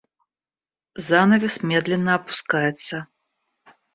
[0.95, 3.05] Занавес медленно опускается.